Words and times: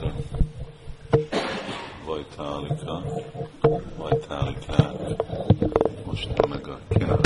a 0.00 0.12
Vajtálika, 2.04 3.02
Vajtálikák, 3.96 5.22
most 6.04 6.46
meg 6.48 6.68
a 6.68 6.78
Kina. 6.88 7.18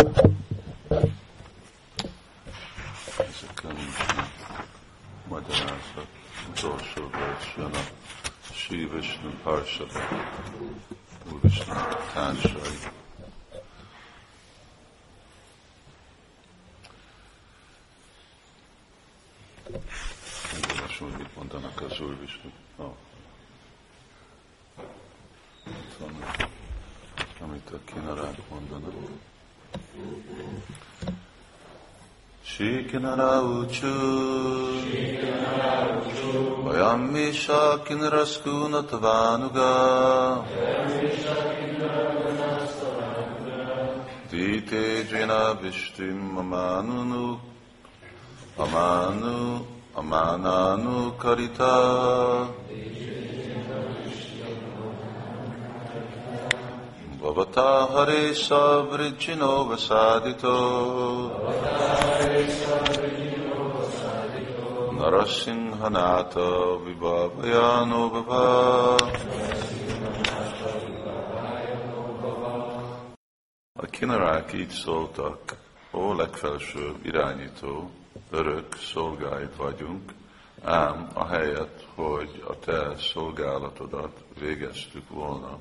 Ezekkel 3.18 3.72
nincsenek 3.72 4.32
magyarázat. 5.28 6.06
Utolsó 6.50 7.08
vers 7.10 7.54
jön 7.56 7.72
a 7.72 7.84
Sri 8.52 8.88
Vishnu 8.92 9.30
Parsada, 9.42 10.00
társai. 12.12 12.96
Шикинара 32.58 33.34
учу. 33.40 33.94
Ваям 36.64 37.14
Мишакин 37.14 38.02
Раскуна 38.14 38.82
Твануга. 38.82 40.44
Дите 44.30 45.02
Джина 45.08 45.56
Виштим 45.62 46.36
Амануну. 46.36 47.38
Аману. 48.56 49.64
Аманану 49.94 51.12
Карита. 51.12 52.48
Аманану. 52.48 52.87
Bhavata 57.18 57.88
Hare 57.90 58.32
Savrijino 58.32 59.66
Vasadito 59.66 60.54
Narasinghanata 64.92 66.78
Vibhavayano 66.84 68.08
Bhava 68.10 68.96
A 73.72 73.86
kinarák 73.90 74.52
így 74.52 74.70
szóltak, 74.70 75.56
ó 75.92 76.14
legfelsőbb 76.14 77.04
irányító, 77.04 77.90
örök 78.30 78.76
szolgáid 78.76 79.56
vagyunk, 79.56 80.12
ám 80.64 81.08
a 81.14 81.26
helyet, 81.26 81.86
hogy 81.94 82.44
a 82.46 82.58
te 82.58 82.94
szolgálatodat 82.96 84.24
végeztük 84.40 85.08
volna, 85.08 85.58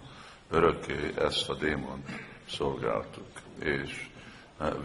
örökké 0.50 1.14
ezt 1.18 1.50
a 1.50 1.56
démon 1.56 2.04
szolgáltuk, 2.50 3.28
és 3.60 4.10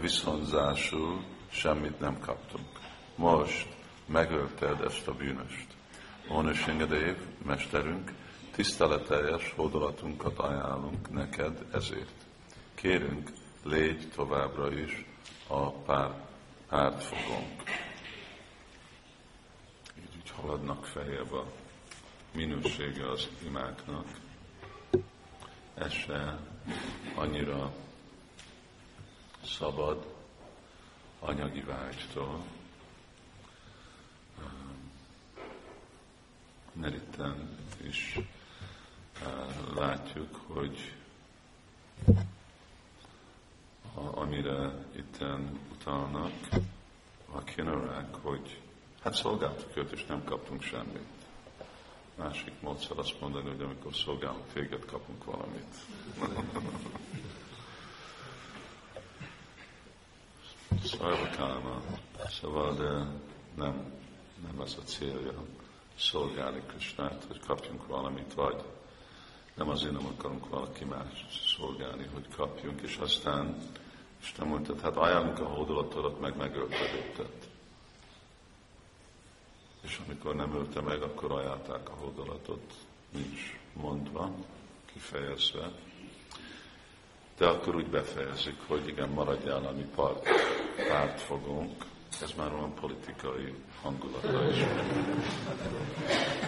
viszonzásul 0.01 1.23
semmit 1.49 1.99
nem 1.99 2.19
kaptunk. 2.19 2.67
Most 3.15 3.67
megölted 4.05 4.81
ezt 4.81 5.07
a 5.07 5.13
bűnöst. 5.13 5.67
Ónusingadév, 6.31 7.15
mesterünk, 7.45 8.11
tiszteleteljes 8.55 9.53
hódolatunkat 9.55 10.39
ajánlunk 10.39 11.11
neked 11.11 11.65
ezért. 11.73 12.13
Kérünk, 12.75 13.29
légy 13.63 14.09
továbbra 14.15 14.71
is 14.71 15.05
a 15.47 15.71
pár, 15.71 16.11
pártfogónk. 16.69 17.61
Így, 19.97 20.15
így 20.15 20.31
haladnak 20.35 20.85
feljebb 20.85 21.33
a 21.33 21.45
minősége 22.33 23.09
az 23.09 23.27
imáknak. 23.45 24.05
Ez 25.73 25.91
se 25.91 26.39
annyira 27.15 27.73
szabad 29.45 30.05
anyagi 31.19 31.61
vágytól, 31.61 32.43
mert 36.73 36.95
itten 36.95 37.57
is 37.81 38.19
látjuk, 39.75 40.39
hogy 40.47 40.95
amire 43.93 44.85
itten 44.95 45.59
utalnak 45.71 46.31
a 47.31 47.43
kinarák, 47.43 48.15
hogy 48.15 48.61
hát 49.01 49.13
szolgáltuk 49.13 49.77
őt, 49.77 49.91
és 49.91 50.05
nem 50.05 50.23
kaptunk 50.23 50.61
semmit. 50.61 51.22
Másik 52.15 52.53
módszer 52.61 52.97
azt 52.97 53.21
mondani, 53.21 53.49
hogy 53.49 53.61
amikor 53.61 53.93
szolgálunk 53.93 54.53
téged, 54.53 54.85
kapunk 54.85 55.23
valamit. 55.23 55.75
Szarvakáma. 60.83 61.81
Szóval, 62.29 62.75
de 62.75 62.89
nem, 63.55 63.93
nem 64.47 64.59
az 64.59 64.77
a 64.79 64.83
célja 64.83 65.43
szolgálni 65.97 66.61
Krisnát, 66.67 67.23
hogy 67.27 67.39
kapjunk 67.39 67.87
valamit, 67.87 68.33
vagy 68.33 68.63
nem 69.53 69.69
azért 69.69 69.93
nem 69.93 70.05
akarunk 70.05 70.49
valaki 70.49 70.83
más 70.83 71.25
szolgálni, 71.57 72.09
hogy 72.13 72.27
kapjunk, 72.35 72.81
és 72.81 72.97
aztán 72.97 73.57
Isten 74.21 74.47
mondta, 74.47 74.75
hát 74.81 74.97
ajánlunk 74.97 75.39
a 75.39 75.45
hódolatodat, 75.45 76.19
meg 76.19 76.37
megölted 76.37 76.93
őket. 76.93 77.49
És 79.83 79.99
amikor 80.05 80.35
nem 80.35 80.55
ölte 80.55 80.81
meg, 80.81 81.01
akkor 81.01 81.31
ajánlták 81.31 81.89
a 81.89 81.93
hódolatot, 81.93 82.73
nincs 83.11 83.59
mondva, 83.73 84.31
kifejezve. 84.85 85.71
De 87.37 87.47
akkor 87.47 87.75
úgy 87.75 87.87
befejezik, 87.87 88.57
hogy 88.67 88.87
igen, 88.87 89.09
maradjál 89.09 89.65
a 89.65 89.71
mi 89.71 89.85
part, 89.95 90.27
pártfogónk, 90.87 91.85
ez 92.21 92.33
már 92.37 92.53
olyan 92.53 92.73
politikai 92.73 93.53
hangulata 93.81 94.49
is. 94.49 94.57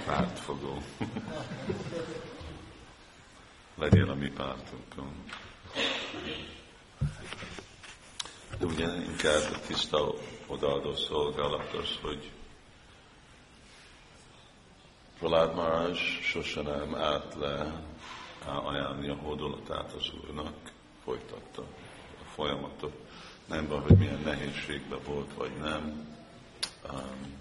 Pártfogó. 0.06 0.78
Legyél 3.76 4.10
a 4.10 4.16
mi 4.16 4.30
pártunkon. 4.30 5.24
De 8.60 8.66
ugye 8.66 8.86
inkább 8.86 9.62
tiszta 9.68 10.14
odaadó 10.48 10.96
szolgálat 10.96 11.74
az, 11.74 11.98
hogy 12.02 12.32
Pralád 15.20 15.56
Marázs 15.56 16.00
sose 16.22 16.62
nem 16.62 16.96
állt 16.96 17.36
le 17.36 17.82
ajánlni 18.46 19.10
a 19.10 19.16
hódolatát 19.16 19.92
az 19.92 20.12
Úrnak, 20.22 20.72
folytatta 21.04 21.62
a 22.22 22.30
folyamatot. 22.34 22.94
Nem 23.46 23.68
van, 23.68 23.82
hogy 23.82 23.98
milyen 23.98 24.22
nehézségben 24.24 25.00
volt, 25.06 25.34
vagy 25.34 25.52
nem. 25.62 26.16
Um, 26.92 27.34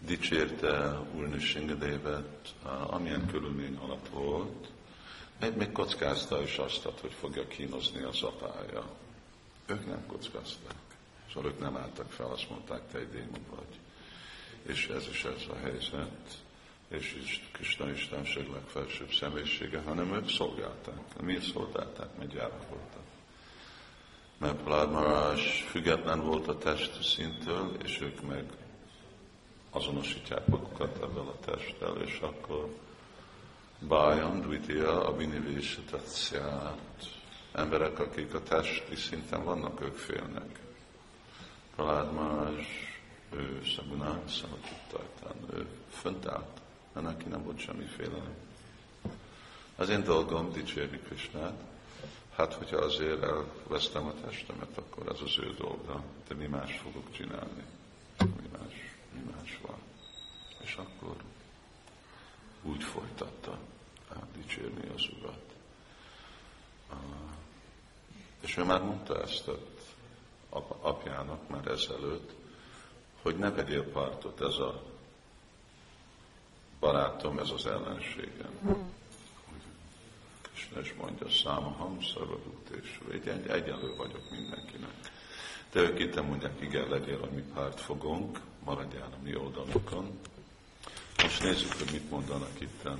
dicsérte 0.00 0.98
Úrnő 1.14 1.38
Singadévet, 1.38 2.54
uh, 2.64 2.94
amilyen 2.94 3.26
körülmény 3.26 3.76
alatt 3.76 4.08
volt, 4.08 4.68
még, 5.40 5.56
még 5.56 5.72
kockázta 5.72 6.42
is 6.42 6.56
azt, 6.56 6.88
hogy 7.00 7.12
fogja 7.12 7.46
kínozni 7.46 8.02
az 8.02 8.22
apája. 8.22 8.84
Ők 9.66 9.86
nem 9.86 10.06
kockázták. 10.06 10.82
Szóval 11.32 11.50
ők 11.50 11.58
nem 11.58 11.76
álltak 11.76 12.10
fel, 12.10 12.26
azt 12.26 12.50
mondták, 12.50 12.80
te 12.92 12.98
egy 12.98 13.10
démon 13.10 13.44
vagy. 13.50 13.78
És 14.66 14.86
ez 14.86 15.06
is 15.10 15.24
ez 15.24 15.42
a 15.48 15.56
helyzet, 15.56 16.42
és 16.88 17.16
is 17.22 17.48
Krishna 17.52 17.90
Istenség 17.90 18.50
legfelsőbb 18.52 19.12
személyisége, 19.12 19.80
hanem 19.80 20.14
ők 20.14 20.30
szolgálták. 20.30 21.20
Miért 21.20 21.52
szolgálták? 21.52 22.16
Mert 22.18 22.32
gyárak 22.32 22.68
voltak. 22.68 23.02
Mert 24.38 24.90
Maharaj 24.90 25.64
független 25.68 26.20
volt 26.20 26.48
a 26.48 26.58
test 26.58 27.02
szintől, 27.02 27.76
és 27.82 28.00
ők 28.00 28.22
meg 28.22 28.44
azonosítják 29.70 30.46
magukat 30.46 31.02
ebben 31.02 31.26
a 31.26 31.38
testtel, 31.44 31.96
és 31.96 32.18
akkor 32.20 32.68
Bájan, 33.78 34.40
Dvitya, 34.40 35.06
Abhinivésetatszját. 35.06 37.08
Emberek, 37.52 37.98
akik 37.98 38.34
a 38.34 38.42
testi 38.42 38.96
szinten 38.96 39.44
vannak, 39.44 39.80
ők 39.80 39.96
félnek. 39.96 40.60
Prahlad 41.76 42.12
Maharaj, 42.12 42.66
ő 43.36 43.62
Szabunán, 43.76 44.28
Szabadittajtán, 44.28 45.36
ő 45.54 45.66
fönt 45.90 46.26
állt, 46.26 46.60
neki 46.92 47.28
nem 47.28 47.42
volt 47.42 47.58
semmi 47.58 47.84
félelem. 47.84 48.34
Az 49.76 49.88
én 49.88 50.02
dolgom 50.02 50.52
dicsérni 50.52 50.98
Krisnát, 50.98 51.62
hát 52.36 52.54
hogyha 52.54 52.76
azért 52.76 53.22
elvesztem 53.22 54.06
a 54.06 54.14
testemet, 54.24 54.78
akkor 54.78 55.08
ez 55.08 55.20
az 55.20 55.38
ő 55.38 55.54
dolga, 55.58 56.02
de 56.28 56.34
mi 56.34 56.46
más 56.46 56.76
fogok 56.76 57.12
csinálni? 57.12 57.64
Mi 58.18 58.48
más, 58.58 58.74
mi 59.12 59.20
más 59.36 59.58
van? 59.62 59.78
És 60.62 60.74
akkor 60.74 61.16
úgy 62.62 62.82
folytatta 62.82 63.58
dicsérni 64.36 64.88
az 64.94 65.08
Urat. 65.18 65.42
És 68.40 68.56
ő 68.56 68.64
már 68.64 68.82
mondta 68.82 69.22
ezt 69.22 69.50
apjának 70.80 71.48
már 71.48 71.66
ezelőtt, 71.66 72.32
hogy 73.24 73.36
ne 73.36 73.50
vegyél 73.50 73.82
partot, 73.82 74.40
ez 74.40 74.56
a 74.58 74.82
barátom, 76.80 77.38
ez 77.38 77.50
az 77.50 77.66
ellenségem. 77.66 78.84
Krishna 80.42 80.80
is 80.80 80.94
mondja, 81.00 81.28
számaham, 81.30 81.96
és 82.82 83.00
egy, 83.12 83.46
egyenlő 83.48 83.94
vagyok 83.96 84.30
mindenkinek. 84.30 84.90
De 85.72 85.80
ők 85.80 85.98
itt 85.98 86.26
mondják, 86.26 86.60
igen, 86.60 86.88
legyél 86.88 87.22
a 87.22 87.34
mi 87.34 87.42
pártfogónk, 87.54 88.40
maradjál 88.64 89.08
a 89.20 89.22
mi 89.22 89.36
oldalunkon. 89.36 90.18
Most 91.22 91.42
nézzük, 91.42 91.72
hogy 91.72 91.88
mit 91.92 92.10
mondanak 92.10 92.60
itt 92.60 92.84
a 92.84 92.96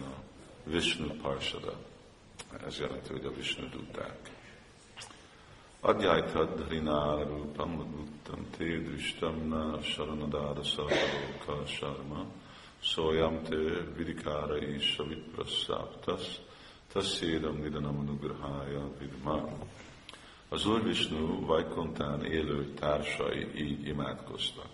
Vishnu 0.65 1.07
Parsada. 1.07 1.77
Ez 2.67 2.79
jelenti, 2.79 3.13
hogy 3.13 3.25
a 3.25 3.35
Vishnu 3.35 3.69
duták. 3.69 4.31
Adjajtad 5.85 6.69
rinárupam 6.69 7.77
udtam 7.77 8.47
te 8.57 8.65
drishtam 8.65 9.49
na 9.49 9.83
saranadada 9.83 10.63
sarvaloka 10.63 11.67
sharma 11.67 12.25
szójam 12.83 13.43
te 13.43 13.57
vidikára 13.97 14.57
is 14.57 14.99
a 14.99 15.05
viprasszáptasz 15.05 16.41
tasszédam 16.93 17.57
nidanam 17.57 17.99
anugrahája 17.99 18.91
vidma. 18.99 19.49
Az 20.49 20.67
Úr 20.67 20.83
Vishnu 20.83 21.47
Vajkontán 21.47 22.25
élő 22.25 22.75
társai 22.75 23.55
így 23.57 23.87
imádkoztak. 23.87 24.71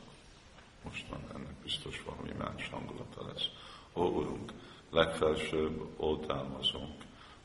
Most 0.85 1.07
ennek 1.35 1.55
biztos 1.63 2.03
valami 2.07 2.33
más 2.39 2.69
hangulata 2.69 3.27
lesz. 3.27 3.49
Ó, 3.95 4.05
Urunk, 4.05 4.53
legfelsőbb 4.91 5.89
oltalmazunk, 5.97 6.95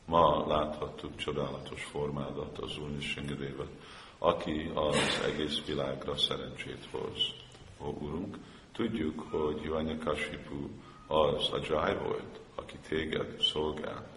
Ma 0.06 0.46
láthattuk 0.46 1.16
csodálatos 1.16 1.84
formádat, 1.84 2.58
az 2.58 2.78
Úr 2.78 3.00
Singadévet, 3.00 3.70
aki 4.18 4.70
az 4.74 5.22
egész 5.24 5.64
világra 5.64 6.16
szerencsét 6.16 6.88
hoz. 6.90 7.18
Ó, 7.80 7.86
Urunk, 7.86 8.36
tudjuk, 8.72 9.20
hogy 9.30 9.98
Kashipu 10.04 10.68
az 11.06 11.52
a 11.52 11.58
Jai 11.68 11.94
volt, 11.94 12.40
aki 12.54 12.76
téged 12.88 13.40
szolgált, 13.40 14.08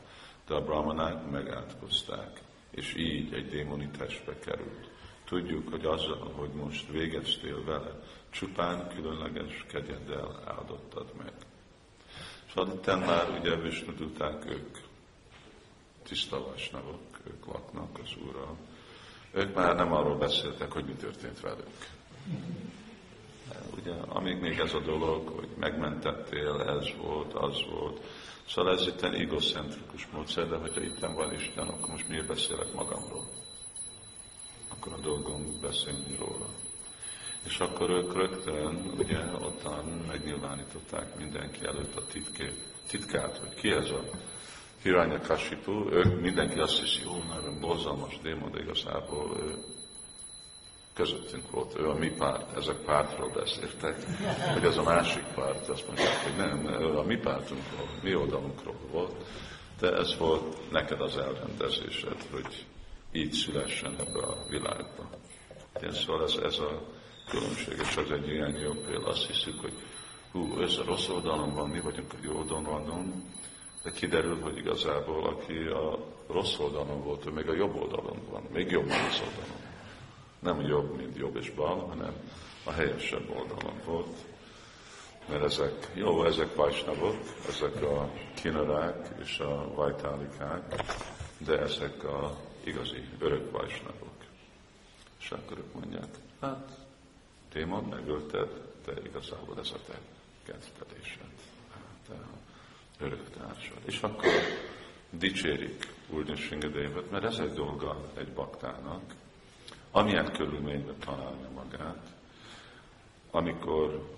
de 0.47 0.55
a 0.55 0.61
brahmanák 0.61 1.29
megátkozták, 1.29 2.41
és 2.71 2.95
így 2.95 3.33
egy 3.33 3.49
démoni 3.49 3.89
testbe 3.97 4.39
került. 4.39 4.89
Tudjuk, 5.25 5.69
hogy 5.69 5.85
azzal, 5.85 6.31
hogy 6.35 6.49
most 6.49 6.91
végeztél 6.91 7.63
vele, 7.63 7.99
csupán 8.29 8.87
különleges 8.87 9.65
kegyeddel 9.67 10.43
áldottad 10.45 11.11
meg. 11.17 11.33
Szóval 12.53 12.73
itt 12.73 12.85
már 12.85 13.39
ugye 13.39 13.55
Vishnu 13.55 13.93
ők 14.45 14.88
tiszta 16.09 16.43
vasnavok, 16.43 17.19
ők 17.27 17.45
laknak 17.45 17.99
az 18.03 18.09
Úrral. 18.27 18.57
Ők 19.31 19.55
már 19.55 19.75
nem 19.75 19.93
arról 19.93 20.17
beszéltek, 20.17 20.71
hogy 20.71 20.85
mi 20.85 20.93
történt 20.93 21.39
velük. 21.39 21.67
Ugye, 23.79 23.91
amíg 23.91 24.39
még 24.39 24.59
ez 24.59 24.73
a 24.73 24.79
dolog, 24.79 25.27
hogy 25.27 25.49
megmentettél, 25.59 26.61
ez 26.61 26.87
volt, 27.01 27.33
az 27.33 27.65
volt. 27.69 28.05
Szóval 28.47 28.73
ez 28.73 28.87
itt 28.87 29.01
egy 29.01 29.21
egocentrikus 29.21 30.07
módszer, 30.11 30.49
de 30.49 30.55
hogyha 30.55 30.81
itt 30.81 30.99
van 30.99 31.33
Isten, 31.33 31.67
akkor 31.67 31.89
most 31.89 32.07
miért 32.07 32.27
beszélek 32.27 32.73
magamról? 32.73 33.25
Akkor 34.69 34.93
a 34.93 35.01
dolgom 35.01 35.59
beszélni 35.61 36.15
róla. 36.19 36.49
És 37.45 37.59
akkor 37.59 37.89
ők 37.89 38.13
rögtön, 38.13 38.93
ugye, 38.97 39.19
ottan 39.39 39.85
megnyilvánították 40.07 41.15
mindenki 41.15 41.65
előtt 41.65 41.95
a 41.95 42.05
titkét, 42.05 42.63
titkát, 42.87 43.37
hogy 43.37 43.53
ki 43.53 43.71
ez 43.71 43.89
a 43.91 44.01
Hiranya 44.83 45.19
Kashipu, 45.21 45.91
ők 45.91 46.21
mindenki 46.21 46.59
azt 46.59 46.79
hiszi, 46.79 47.01
jó, 47.03 47.23
nagyon 47.29 47.59
borzalmas 47.59 48.19
démon, 48.21 48.51
de 48.51 48.59
igazából 48.59 49.37
ő 49.39 49.55
közöttünk 50.93 51.51
volt, 51.51 51.79
ő 51.79 51.89
a 51.89 51.93
mi 51.93 52.09
párt, 52.09 52.57
ezek 52.57 52.75
pártról 52.75 53.29
beszéltek, 53.29 53.95
hogy 54.53 54.63
ez 54.63 54.77
a 54.77 54.83
másik 54.83 55.23
párt, 55.23 55.69
azt 55.69 55.87
mondják, 55.87 56.23
hogy 56.23 56.35
nem, 56.35 56.81
ő 56.81 56.97
a 56.97 57.03
mi 57.03 57.17
pártunkról, 57.17 57.87
mi 58.03 58.15
oldalunkról 58.15 58.75
volt, 58.91 59.15
de 59.79 59.91
ez 59.91 60.17
volt 60.17 60.71
neked 60.71 61.01
az 61.01 61.17
elrendezésed, 61.17 62.25
hogy 62.31 62.65
így 63.11 63.31
szülessen 63.31 63.95
ebbe 63.99 64.19
a 64.19 64.45
világba. 64.49 65.09
Én 65.83 65.91
szóval 65.91 66.23
ez, 66.23 66.35
ez 66.43 66.59
a 66.59 66.81
különbség, 67.29 67.79
és 67.81 67.97
az 67.97 68.11
egy 68.11 68.27
ilyen 68.27 68.55
jó 68.55 68.71
példa, 68.71 69.07
azt 69.07 69.27
hiszük, 69.27 69.61
hogy 69.61 69.73
hú, 70.31 70.61
ez 70.61 70.77
a 70.77 70.83
rossz 70.85 71.07
oldalon 71.07 71.53
van, 71.53 71.69
mi 71.69 71.79
vagyunk 71.79 72.13
a 72.13 72.17
jó 72.21 72.37
oldalon, 72.37 73.23
de 73.83 73.91
kiderül, 73.91 74.41
hogy 74.41 74.57
igazából 74.57 75.25
aki 75.27 75.57
a 75.57 75.97
rossz 76.27 76.59
oldalon 76.59 77.03
volt, 77.03 77.25
ő 77.25 77.29
még 77.29 77.49
a 77.49 77.53
jobb 77.53 77.75
oldalon 77.75 78.19
van, 78.29 78.43
még 78.53 78.71
jobb 78.71 78.89
az 78.89 79.21
oldalon. 79.27 79.59
Nem 80.39 80.61
jobb, 80.61 80.97
mint 80.97 81.17
jobb 81.17 81.35
és 81.35 81.49
bal, 81.51 81.87
hanem 81.87 82.13
a 82.63 82.71
helyesebb 82.71 83.29
oldalon 83.29 83.81
volt. 83.85 84.17
Mert 85.29 85.43
ezek, 85.43 85.91
jó, 85.93 86.25
ezek 86.25 86.55
vajsnavok, 86.55 87.15
ezek 87.47 87.83
a 87.83 88.11
kinarák 88.33 89.07
és 89.21 89.39
a 89.39 89.73
vajtálikák, 89.73 90.83
de 91.37 91.59
ezek 91.59 92.03
a 92.03 92.37
igazi 92.63 93.03
örök 93.19 93.51
vajsnavok. 93.51 94.17
És 95.19 95.31
akkor 95.31 95.57
ők 95.57 95.73
mondják, 95.73 96.15
hát 96.39 96.77
démon 97.53 97.83
megölted, 97.83 98.49
de 98.85 98.93
igazából 99.03 99.59
ez 99.59 99.71
a 99.73 99.79
te 99.87 99.99
kedvedésed. 100.43 101.31
Te 102.07 102.13
örök 102.99 103.29
társad. 103.29 103.77
És 103.85 104.01
akkor 104.01 104.29
dicsérik 105.09 105.93
Úr 106.09 106.37
Singadévet, 106.37 107.11
mert 107.11 107.23
ez 107.23 107.37
egy 107.37 107.53
dolga 107.53 108.11
egy 108.17 108.31
baktának, 108.33 109.01
amilyen 109.91 110.31
körülményben 110.31 110.97
találja 110.99 111.49
magát, 111.55 112.07
amikor 113.31 114.17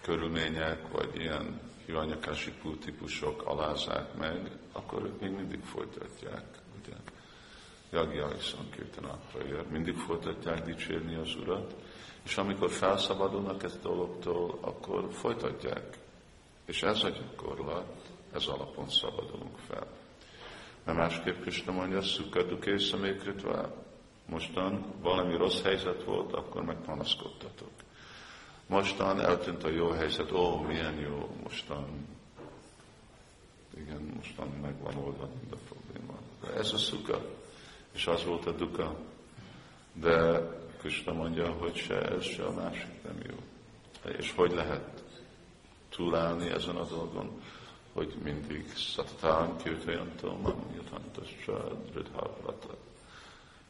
körülmények, 0.00 0.88
vagy 0.92 1.10
ilyen 1.14 1.60
hiranyakási 1.86 2.52
típusok 2.84 3.46
alázzák 3.46 4.14
meg, 4.14 4.50
akkor 4.72 5.02
ők 5.02 5.20
még 5.20 5.30
mindig 5.30 5.60
folytatják. 5.62 6.44
Ugye? 6.80 6.96
Jagja 7.90 8.40
Szankirtanatra 8.40 9.46
ér, 9.46 9.64
mindig 9.70 9.96
folytatják 9.96 10.64
dicsérni 10.64 11.14
az 11.14 11.34
Urat, 11.36 11.74
és 12.22 12.36
amikor 12.36 12.70
felszabadulnak 12.70 13.62
ezt 13.62 13.84
a 13.84 13.88
dologtól, 13.88 14.58
akkor 14.60 15.08
folytatják 15.12 15.98
és 16.68 16.82
ez 16.82 17.02
a 17.02 17.08
gyakorlat, 17.08 17.86
ez 18.32 18.46
alapon 18.46 18.88
szabadulunk 18.88 19.58
fel. 19.58 19.86
Mert 20.84 20.98
másképp 20.98 21.40
Krishna 21.40 21.72
mondja, 21.72 22.02
szukkaduk 22.02 22.66
észremékritve, 22.66 23.74
mostan 24.26 24.94
valami 25.00 25.36
rossz 25.36 25.62
helyzet 25.62 26.04
volt, 26.04 26.32
akkor 26.32 26.62
megpanaszkodtatok. 26.62 27.70
Mostan 28.66 29.20
eltűnt 29.20 29.64
a 29.64 29.68
jó 29.68 29.90
helyzet, 29.90 30.32
ó, 30.32 30.60
milyen 30.60 30.94
jó, 30.94 31.28
mostan, 31.42 32.06
igen, 33.76 34.12
mostan 34.16 34.48
megvan 34.48 34.94
oldva 34.94 35.28
mind 35.40 35.52
a 35.52 35.56
probléma. 35.68 36.18
De 36.40 36.52
ez 36.52 36.72
a 36.72 36.78
szuka, 36.78 37.20
és 37.94 38.06
az 38.06 38.24
volt 38.24 38.46
a 38.46 38.52
duka. 38.52 38.96
De 39.92 40.40
Krishna 40.78 41.12
mondja, 41.12 41.52
hogy 41.52 41.76
se 41.76 42.00
ez, 42.00 42.24
se 42.24 42.44
a 42.44 42.52
másik 42.52 43.02
nem 43.02 43.20
jó. 43.28 43.36
És 44.18 44.32
hogy 44.32 44.52
lehet 44.52 45.06
túlállni 45.98 46.50
ezen 46.50 46.76
a 46.76 46.84
dolgon, 46.84 47.42
hogy 47.92 48.14
mindig 48.22 48.72
szatán 48.76 49.56
kirtajantom, 49.56 50.40
manyatantasra, 50.40 51.74
dridharvata. 51.92 52.76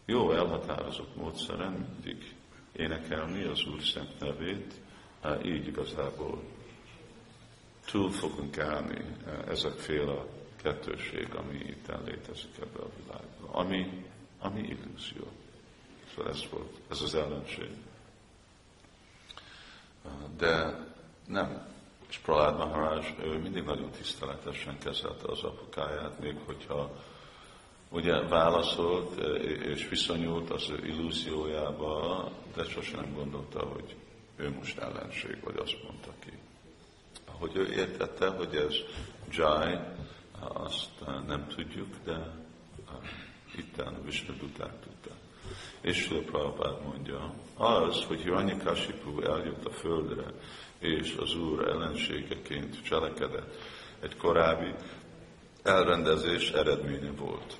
Jó 0.04 0.32
elhatározott 0.32 1.16
módszeren 1.16 1.72
mindig 1.72 2.34
énekelni 2.72 3.44
az 3.44 3.66
Úr 3.66 3.82
szent 3.82 4.20
nevét, 4.20 4.74
így 5.44 5.66
igazából 5.66 6.42
túl 7.90 8.10
fogunk 8.10 8.58
állni 8.58 9.04
ezekféle 9.46 10.24
kettőség, 10.62 11.34
ami 11.34 11.58
itt 11.58 11.92
létezik 12.04 12.58
ebbe 12.60 12.78
a 12.78 12.90
világban, 12.96 13.50
ami, 13.50 14.04
ami 14.38 14.60
illúzió. 14.60 15.26
Szóval 16.14 16.32
ez 16.32 16.48
volt, 16.50 16.80
ez 16.90 17.02
az 17.02 17.14
ellenség. 17.14 17.70
De 20.36 20.86
nem 21.26 21.76
és 22.08 22.18
Pralád 22.18 22.56
Maharaj, 22.56 23.14
ő 23.22 23.38
mindig 23.38 23.62
nagyon 23.62 23.90
tiszteletesen 23.90 24.78
kezelte 24.78 25.30
az 25.32 25.42
apukáját, 25.42 26.20
még 26.20 26.36
hogyha 26.46 26.90
ugye 27.90 28.20
válaszolt 28.20 29.16
és 29.42 29.88
viszonyult 29.88 30.50
az 30.50 30.70
ő 30.70 30.86
illúziójába, 30.86 32.24
de 32.54 32.64
sosem 32.64 33.00
nem 33.00 33.14
gondolta, 33.14 33.64
hogy 33.64 33.96
ő 34.36 34.50
most 34.50 34.78
ellenség, 34.78 35.40
vagy 35.44 35.56
azt 35.56 35.82
mondta 35.82 36.10
ki. 36.18 36.32
Ahogy 37.26 37.56
ő 37.56 37.72
értette, 37.72 38.28
hogy 38.28 38.54
ez 38.56 38.74
Jai, 39.30 39.78
azt 40.40 40.90
nem 41.26 41.46
tudjuk, 41.46 41.94
de 42.04 42.34
itten 43.56 43.94
a 43.94 44.36
tudta. 44.38 44.70
És 45.80 46.06
Prabhupád 46.26 46.82
mondja, 46.84 47.34
az, 47.56 48.04
hogy 48.04 48.20
Hiranyakashipu 48.20 49.20
eljött 49.20 49.64
a 49.64 49.70
földre, 49.70 50.24
és 50.78 51.16
az 51.20 51.36
Úr 51.36 51.68
ellenségeként 51.68 52.82
cselekedett. 52.82 53.54
Egy 54.00 54.16
korábbi 54.16 54.74
elrendezés 55.62 56.50
eredménye 56.50 57.10
volt. 57.10 57.56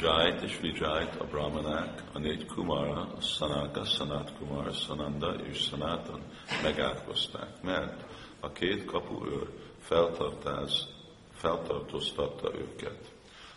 Jait 0.00 0.42
és 0.42 0.58
Vijait, 0.60 1.16
a 1.16 1.24
brahmanák, 1.24 2.02
a 2.12 2.18
négy 2.18 2.46
kumara, 2.46 3.12
a 3.16 3.20
Sanaka, 3.20 3.84
Sanat 3.84 4.32
Kumara, 4.38 4.72
Sananda 4.72 5.34
és 5.34 5.58
Sanatan 5.58 6.20
megátkozták, 6.62 7.62
mert 7.62 8.04
a 8.40 8.52
két 8.52 8.84
kapuőr 8.84 9.48
feltartáz, 9.78 10.86
feltartóztatta 11.32 12.54
őket. 12.54 13.13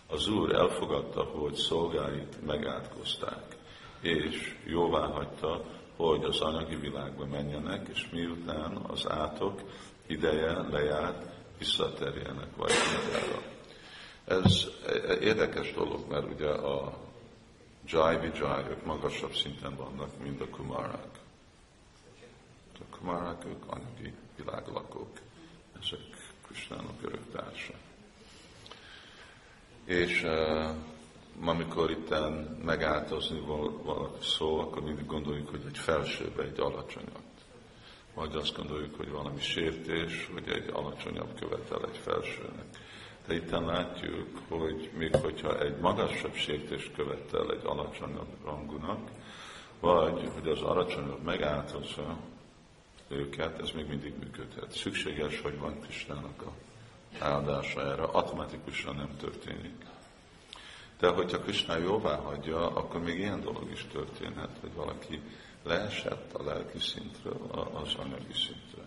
Az 0.07 0.27
Úr 0.27 0.55
elfogadta, 0.55 1.23
hogy 1.23 1.53
szolgáit 1.53 2.45
megátkozták, 2.45 3.55
és 4.01 4.57
jóvá 4.65 5.07
hagyta, 5.07 5.63
hogy 5.95 6.23
az 6.23 6.41
anyagi 6.41 6.75
világba 6.75 7.25
menjenek, 7.25 7.87
és 7.87 8.09
miután 8.11 8.75
az 8.75 9.09
átok 9.09 9.61
ideje 10.07 10.51
lejárt, 10.69 11.31
visszaterjenek 11.57 12.55
mindenre. 12.57 13.55
Ez 14.25 14.65
érdekes 15.21 15.73
dolog, 15.73 16.09
mert 16.09 16.33
ugye 16.33 16.49
a 16.49 16.97
Jai 17.85 18.17
Vijay, 18.17 18.63
ők 18.69 18.85
magasabb 18.85 19.33
szinten 19.33 19.75
vannak, 19.75 20.23
mint 20.23 20.41
a 20.41 20.49
Kumarák. 20.49 21.19
A 22.79 22.97
Kumarák, 22.97 23.45
ők 23.45 23.63
anyagi 23.67 24.13
világlakók. 24.35 25.19
Ezek 25.81 25.99
Krisnának 26.47 27.03
örök 27.03 27.31
társa. 27.31 27.73
És 29.88 30.24
uh, 30.24 30.75
amikor 31.46 31.91
itt 31.91 32.13
megáltozni 32.63 33.39
valaki 33.84 34.24
szó, 34.24 34.60
akkor 34.60 34.84
mindig 34.84 35.06
gondoljuk, 35.06 35.50
hogy 35.50 35.62
egy 35.67 35.77
felsőbb, 35.77 36.39
egy 36.39 36.60
alacsonyabb. 36.60 37.25
Vagy 38.13 38.36
azt 38.36 38.56
gondoljuk, 38.56 38.96
hogy 38.98 39.10
valami 39.10 39.39
sértés, 39.39 40.29
hogy 40.34 40.48
egy 40.48 40.70
alacsonyabb 40.74 41.39
követel 41.39 41.89
egy 41.91 41.98
felsőnek. 41.98 42.65
De 43.27 43.34
itt 43.34 43.50
látjuk, 43.50 44.27
hogy 44.48 44.89
még 44.98 45.15
hogyha 45.15 45.60
egy 45.60 45.77
magasabb 45.77 46.36
sértés 46.36 46.91
követel 46.96 47.51
egy 47.51 47.65
alacsonyabb 47.65 48.27
rangúnak, 48.46 49.10
vagy 49.79 50.29
hogy 50.34 50.50
az 50.50 50.62
alacsonyabb 50.62 51.24
megáltozza 51.24 52.17
őket, 53.08 53.62
ez 53.62 53.72
még 53.72 53.88
mindig 53.88 54.13
működhet. 54.20 54.72
Szükséges, 54.72 55.41
hogy 55.41 55.60
van 55.60 55.82
Krisnának 55.82 56.41
a 56.41 56.51
áldása 57.19 57.81
erre, 57.81 58.03
automatikusan 58.03 58.95
nem 58.95 59.17
történik. 59.17 59.85
De 60.99 61.09
hogyha 61.09 61.39
Krishna 61.39 61.77
jóvá 61.77 62.15
hagyja, 62.15 62.75
akkor 62.75 63.01
még 63.01 63.17
ilyen 63.17 63.41
dolog 63.41 63.71
is 63.71 63.85
történhet, 63.91 64.57
hogy 64.61 64.73
valaki 64.73 65.21
leesett 65.63 66.33
a 66.33 66.43
lelki 66.43 66.79
szintről 66.79 67.69
az 67.73 67.95
anyagi 67.95 68.33
szintre. 68.33 68.83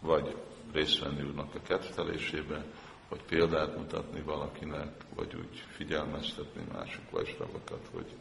Vagy 0.00 0.36
részt 0.72 0.98
venni 0.98 1.22
úrnak 1.22 1.54
a 1.54 1.62
kettelésébe, 1.66 2.64
vagy 3.08 3.22
példát 3.22 3.76
mutatni 3.76 4.20
valakinek, 4.20 5.04
vagy 5.14 5.34
úgy 5.34 5.64
figyelmeztetni 5.70 6.64
mások 6.72 7.10
vajsnavakat, 7.10 7.88
hogy 7.92 8.16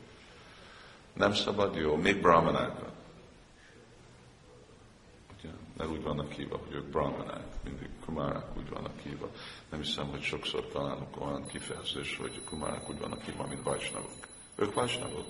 nem 1.13 1.33
szabad 1.33 1.75
jó, 1.75 1.95
még 1.95 2.21
brahmanákat. 2.21 3.00
Mert 5.81 5.93
úgy 5.93 6.03
vannak 6.03 6.31
hívva, 6.31 6.57
hogy 6.57 6.75
ők 6.75 6.85
brahmanák, 6.85 7.63
mindig 7.63 7.89
kumárák 8.05 8.57
úgy 8.57 8.69
vannak 8.69 8.99
hívva. 8.99 9.29
Nem 9.69 9.81
hiszem, 9.81 10.07
hogy 10.07 10.21
sokszor 10.21 10.67
találunk 10.67 11.21
olyan 11.21 11.47
kifejezés, 11.47 12.17
hogy 12.17 12.43
kumárák 12.43 12.89
úgy 12.89 12.99
vannak 12.99 13.21
hívva, 13.21 13.47
mint 13.47 13.63
vajsnavok. 13.63 14.27
Ők 14.55 14.73
vajsnavok, 14.73 15.25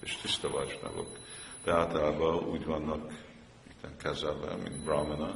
és 0.00 0.16
tiszta 0.16 0.50
vajsnavok. 0.50 1.18
De 1.64 1.72
általában 1.72 2.34
úgy 2.34 2.64
vannak 2.64 3.12
kezelve, 3.96 4.54
mint 4.54 4.84
brahmana. 4.84 5.34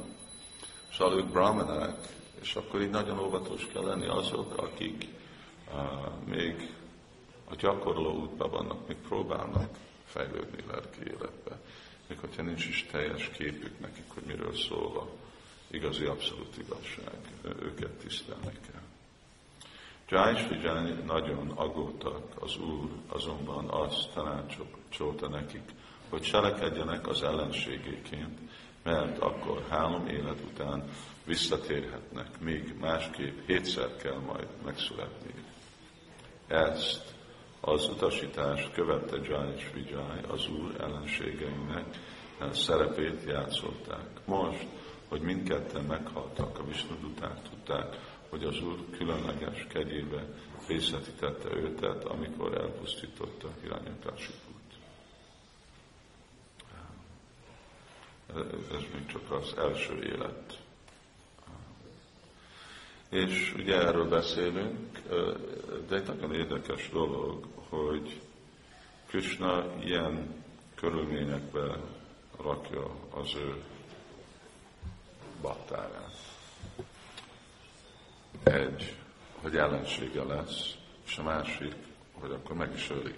Szóval 0.93 1.17
ők 1.17 1.31
brahmanák, 1.31 2.07
és 2.41 2.55
akkor 2.55 2.81
így 2.81 2.89
nagyon 2.89 3.19
óvatos 3.19 3.67
kell 3.73 3.83
lenni 3.83 4.07
azok, 4.07 4.57
akik 4.57 5.05
uh, 5.73 6.25
még 6.25 6.73
a 7.49 7.55
gyakorló 7.55 8.13
útban 8.13 8.49
vannak, 8.49 8.87
még 8.87 8.97
próbálnak 8.97 9.77
fejlődni 10.05 10.63
lelki 10.67 10.99
életbe. 10.99 11.59
Még 12.07 12.19
hogyha 12.19 12.41
nincs 12.41 12.65
is 12.65 12.85
teljes 12.91 13.29
képük 13.29 13.79
nekik, 13.79 14.05
hogy 14.13 14.23
miről 14.23 14.55
szól 14.55 14.97
a 14.97 15.07
igazi 15.71 16.05
abszolút 16.05 16.57
igazság, 16.57 17.17
őket 17.61 17.91
tisztelni 17.91 18.51
kell. 18.71 18.81
Jai 20.09 20.47
Vijay 20.47 20.93
nagyon 21.05 21.49
aggódtak, 21.55 22.41
az 22.41 22.57
Úr 22.57 22.89
azonban 23.07 23.69
azt 23.69 24.13
tanácsolta 24.13 25.27
nekik, 25.27 25.71
hogy 26.09 26.21
cselekedjenek 26.21 27.07
az 27.07 27.23
ellenségéként, 27.23 28.39
mert 28.83 29.19
akkor 29.19 29.65
három 29.69 30.07
élet 30.07 30.39
után 30.51 30.89
visszatérhetnek, 31.25 32.39
még 32.39 32.75
másképp 32.79 33.45
hétszer 33.45 33.95
kell 33.95 34.19
majd 34.19 34.47
megszületni. 34.65 35.33
Ezt 36.47 37.15
az 37.67 37.89
utasítást 37.89 38.71
követte 38.71 39.17
Jai 39.23 39.53
és 39.55 39.95
az 40.27 40.47
Úr 40.49 40.81
ellenségeinek 40.81 41.85
szerepét 42.51 43.23
játszották. 43.25 44.07
Most, 44.25 44.65
hogy 45.07 45.21
mindketten 45.21 45.83
meghaltak, 45.83 46.59
a 46.59 46.63
Visnuduták 46.63 47.41
tudták, 47.49 47.97
hogy 48.29 48.43
az 48.43 48.61
Úr 48.61 48.77
különleges 48.97 49.67
kegyébe 49.69 50.25
részletítette 50.67 51.55
őtet, 51.55 52.03
amikor 52.03 52.57
elpusztította 52.57 53.47
Hiranyakásiput. 53.61 54.45
Ez 58.71 58.83
még 58.93 59.05
csak 59.05 59.31
az 59.31 59.53
első 59.57 60.03
élet. 60.03 60.66
És 63.09 63.53
ugye 63.57 63.75
erről 63.75 64.09
beszélünk, 64.09 64.99
de 65.87 65.95
egy 65.95 66.07
nagyon 66.07 66.33
érdekes 66.33 66.89
dolog, 66.89 67.45
hogy 67.69 68.21
Krishna 69.05 69.65
ilyen 69.83 70.43
körülményekbe 70.75 71.79
rakja 72.41 72.95
az 73.09 73.35
ő 73.35 73.63
baktárát. 75.41 76.15
Egy, 78.43 78.95
hogy 79.41 79.57
ellensége 79.57 80.23
lesz, 80.23 80.75
és 81.05 81.17
a 81.17 81.23
másik, 81.23 81.75
hogy 82.13 82.31
akkor 82.31 82.55
meg 82.55 82.73
is 82.73 82.89
öli. 82.89 83.15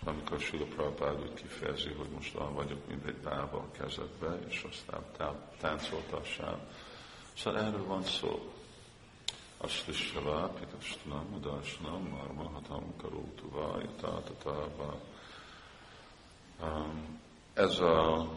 És 0.00 0.02
amikor 0.04 0.40
Sula 0.40 0.64
Prabhupád 0.64 1.20
úgy 1.20 1.34
kifejezi, 1.34 1.88
hogy 1.88 2.08
most 2.14 2.34
olyan 2.34 2.54
vagyok, 2.54 2.86
mint 2.88 3.06
egy 3.06 3.16
bába 3.16 3.56
a 3.56 3.70
kezedbe, 3.78 4.38
és 4.48 4.66
aztán 4.70 5.02
táncoltassál. 5.60 6.68
Szóval 7.36 7.60
erről 7.60 7.86
van 7.86 8.02
szó. 8.02 8.52
Aslisava, 9.56 10.48
Pitastnam, 10.48 11.34
Udasnam, 11.34 12.08
Marma, 12.08 12.50
Hatam, 12.50 12.96
Karótuva, 12.96 13.80
Tatatava. 14.00 15.00
Um, 16.62 17.20
ez 17.54 17.78
a 17.78 18.28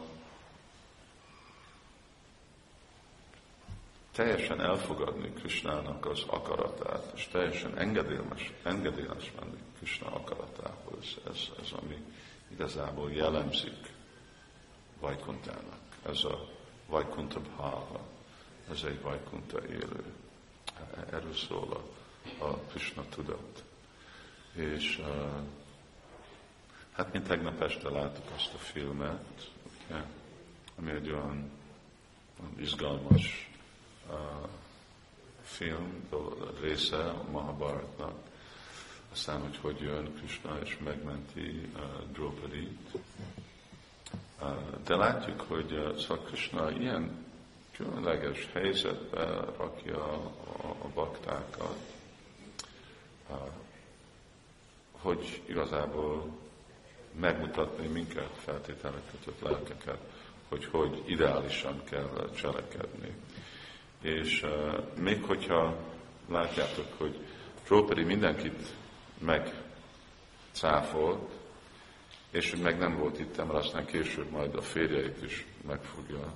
teljesen 4.12 4.60
elfogadni 4.60 5.32
Krisnának 5.32 6.06
az 6.06 6.22
akaratát, 6.26 7.12
és 7.14 7.28
teljesen 7.28 7.78
engedélmes, 7.78 8.52
engedélyes 8.62 9.32
menni 9.40 9.58
Krishna 9.76 10.06
akaratához. 10.06 11.18
Ez, 11.30 11.38
ez, 11.62 11.72
ami 11.82 12.04
igazából 12.50 13.12
jellemzik 13.12 13.92
Vajkuntának. 15.00 15.80
Ez 16.02 16.24
a 16.24 16.48
Vajkunta 16.86 17.40
Bhava, 17.40 18.00
ez 18.70 18.82
egy 18.84 19.00
Vajkunta 19.00 19.66
élő. 19.66 20.04
Erről 21.10 21.34
szól 21.34 21.84
a, 22.38 22.44
a 22.44 22.56
Krishna 22.56 23.04
tudat. 23.08 23.64
És 24.52 24.98
uh, 24.98 25.30
hát 26.92 27.12
mint 27.12 27.26
tegnap 27.26 27.62
este 27.62 27.88
láttuk 27.88 28.30
azt 28.34 28.54
a 28.54 28.58
filmet, 28.58 29.50
ugye, 29.86 30.02
ami 30.76 30.90
egy 30.90 31.10
olyan, 31.10 31.50
izgalmas 32.56 33.50
film 35.42 36.08
része 36.60 36.96
a 36.96 37.24
Mahabharatnak, 37.30 38.14
aztán, 39.12 39.40
hogy 39.40 39.56
hogy 39.60 39.80
jön 39.80 40.14
Krishna 40.14 40.58
és 40.64 40.78
megmenti 40.84 41.70
uh, 41.74 41.80
Draupadi-t. 42.12 42.98
Uh, 44.42 44.48
de 44.84 44.96
látjuk, 44.96 45.40
hogy 45.40 45.72
uh, 45.72 45.96
szóval 45.96 46.24
Krishna 46.24 46.70
ilyen 46.70 47.26
különleges 47.80 48.48
helyzetbe 48.52 49.44
rakja 49.58 50.04
a, 50.04 50.26
a 50.82 50.88
baktákat, 50.94 51.76
hogy 54.90 55.42
igazából 55.46 56.36
megmutatni 57.20 57.86
minket, 57.86 58.30
feltételeket, 58.36 59.32
lelkeket, 59.42 59.98
hogy 60.48 60.64
hogy 60.64 61.02
ideálisan 61.06 61.84
kell 61.84 62.30
cselekedni. 62.34 63.14
És 64.00 64.46
még 64.94 65.22
hogyha 65.24 65.76
látjátok, 66.28 66.86
hogy 66.96 67.26
Tróperi 67.64 68.04
mindenkit 68.04 68.74
megcáfolt, 70.52 71.30
és 72.30 72.50
hogy 72.50 72.60
meg 72.60 72.78
nem 72.78 72.98
volt 72.98 73.18
itt, 73.20 73.36
mert 73.36 73.50
aztán 73.50 73.86
később 73.86 74.30
majd 74.30 74.54
a 74.54 74.62
férjeit 74.62 75.22
is 75.22 75.46
meg 75.66 75.82
fogja 75.82 76.34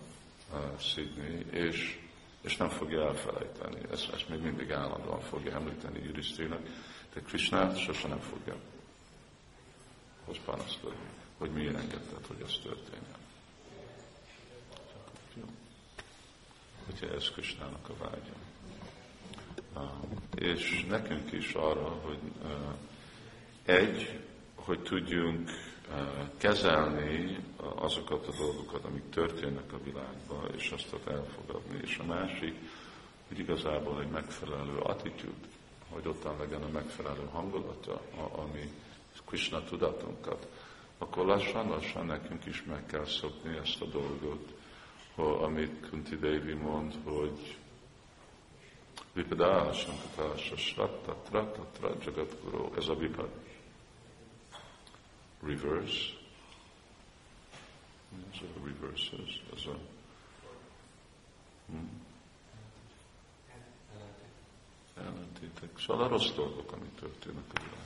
szídni, 0.78 1.46
és, 1.50 2.00
és 2.40 2.56
nem 2.56 2.68
fogja 2.68 3.06
elfelejteni. 3.06 3.80
Ezt, 3.90 4.12
ezt 4.12 4.28
még 4.28 4.40
mindig 4.40 4.72
állandóan 4.72 5.20
fogja 5.20 5.54
említeni 5.54 6.02
Jurisztének, 6.04 6.60
de 7.14 7.20
Krishnát 7.20 7.78
sose 7.78 8.08
nem 8.08 8.20
fogja 8.20 8.56
hoz 10.24 10.38
hogy 11.38 11.50
miért 11.50 11.76
engedted, 11.76 12.26
hogy 12.26 12.40
ez 12.44 12.58
történjen. 12.62 13.22
Ugye 16.92 17.14
ez 17.14 17.30
Krisnának 17.30 17.88
a 17.88 17.94
vágya. 17.96 18.32
És 20.34 20.86
nekünk 20.88 21.32
is 21.32 21.52
arra, 21.52 21.88
hogy 21.88 22.18
egy, 23.64 24.20
hogy 24.54 24.82
tudjunk 24.82 25.50
kezelni 26.36 27.36
azokat 27.74 28.26
a 28.26 28.36
dolgokat, 28.38 28.84
amik 28.84 29.08
történnek 29.10 29.72
a 29.72 29.82
világban, 29.84 30.54
és 30.56 30.70
azt 30.70 30.96
elfogadni. 31.06 31.78
És 31.82 31.98
a 31.98 32.04
másik, 32.04 32.54
hogy 33.28 33.38
igazából 33.38 34.00
egy 34.00 34.10
megfelelő 34.10 34.78
attitűd, 34.78 35.48
hogy 35.88 36.06
ottan 36.06 36.38
legyen 36.38 36.62
a 36.62 36.68
megfelelő 36.72 37.28
hangulata, 37.32 38.00
ami 38.32 38.72
Krishna 39.26 39.64
tudatunkat, 39.64 40.46
akkor 40.98 41.26
lassan-lassan 41.26 42.06
nekünk 42.06 42.46
is 42.46 42.64
meg 42.64 42.86
kell 42.86 43.04
szokni 43.04 43.56
ezt 43.56 43.80
a 43.80 43.84
dolgot, 43.84 44.52
amit 45.16 45.88
Kunti 45.88 46.16
Devi 46.16 46.52
mond, 46.52 46.94
hogy 47.04 47.56
Vipada, 49.12 49.72
Sankata, 49.72 50.36
Sasratta, 50.36 51.16
Trata, 51.28 51.66
Trata, 51.72 51.96
Jagadguru, 52.04 52.74
ez 52.76 52.88
a 52.88 52.94
vipad. 52.94 53.28
Reverse. 55.46 56.22
Ez 58.32 58.40
a 58.40 58.64
reverses, 58.64 59.42
ez 59.56 59.66
a... 59.66 59.78
Hmm? 61.66 62.02
Ellentétek. 64.94 65.78
Szóval 65.78 66.04
a 66.04 66.08
rossz 66.08 66.30
dolgok, 66.34 66.72
amik 66.72 66.94
történnek 66.94 67.44
a 67.52 67.60
világban. 67.60 67.84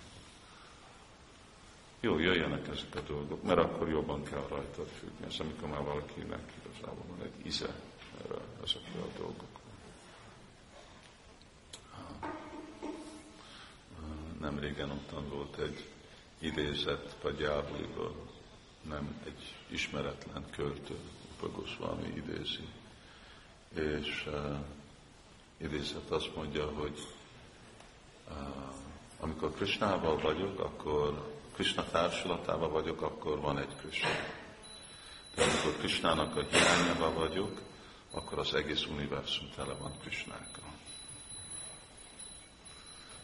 Jó, 2.01 2.19
jöjjenek 2.19 2.69
ezek 2.69 2.95
a 2.95 3.01
dolgok, 3.01 3.43
mert 3.43 3.59
akkor 3.59 3.89
jobban 3.89 4.23
kell 4.25 4.47
rajta 4.49 4.85
függni. 4.85 5.27
Ez 5.27 5.41
amikor 5.41 5.69
már 5.69 5.83
valakinek 5.83 6.53
igazából 6.65 7.05
van 7.09 7.27
egy 7.27 7.47
íze 7.47 7.75
erre, 8.25 8.41
ezekre 8.63 9.01
a 9.01 9.19
dolgokra. 9.19 9.57
Nem 14.41 14.59
régen 14.59 14.91
ottan 14.91 15.29
volt 15.29 15.59
egy 15.59 15.89
idézet 16.39 17.17
Pagyábliből, 17.21 18.15
nem 18.83 19.21
egy 19.25 19.55
ismeretlen 19.69 20.45
költő, 20.51 20.97
Upagosvami 21.37 22.09
idézi. 22.09 22.69
És 23.75 24.27
uh, 24.27 24.57
idézet 25.57 26.11
azt 26.11 26.35
mondja, 26.37 26.67
hogy 26.67 27.07
uh, 28.29 28.37
amikor 29.21 29.55
Krisnával 29.55 30.17
vagyok, 30.19 30.61
akkor 30.61 31.37
Krishna 31.55 31.85
társulatában 31.85 32.71
vagyok, 32.71 33.03
akkor 33.03 33.41
van 33.41 33.59
egy 33.59 33.77
Krishna. 33.77 34.09
De 35.35 35.43
amikor 35.43 35.77
Krishnának 35.79 36.37
a 36.37 36.43
hiányában 36.51 37.15
vagyok, 37.15 37.61
akkor 38.11 38.39
az 38.39 38.55
egész 38.55 38.87
univerzum 38.87 39.51
tele 39.57 39.73
van 39.73 39.99
Krishnákkal. 40.01 40.73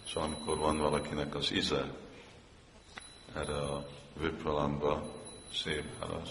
Szóval 0.08 0.28
amikor 0.28 0.58
van 0.58 0.78
valakinek 0.78 1.34
az 1.34 1.52
ize 1.52 1.94
erre 3.34 3.56
a 3.56 3.86
vőpralamba 4.18 5.02
szép 5.52 5.84